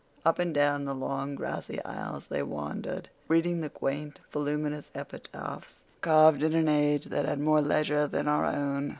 Up 0.25 0.39
and 0.39 0.51
down 0.51 0.85
the 0.85 0.95
long 0.95 1.35
grassy 1.35 1.79
aisles 1.85 2.25
they 2.25 2.41
wandered, 2.41 3.07
reading 3.27 3.61
the 3.61 3.69
quaint, 3.69 4.19
voluminous 4.31 4.89
epitaphs, 4.95 5.83
carved 6.01 6.41
in 6.41 6.55
an 6.55 6.67
age 6.67 7.05
that 7.05 7.25
had 7.27 7.39
more 7.39 7.61
leisure 7.61 8.07
than 8.07 8.27
our 8.27 8.45
own. 8.47 8.89